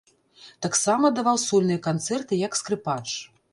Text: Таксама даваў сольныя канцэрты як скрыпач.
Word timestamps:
Таксама 0.65 1.11
даваў 1.19 1.37
сольныя 1.43 1.83
канцэрты 1.89 2.43
як 2.47 2.61
скрыпач. 2.63 3.01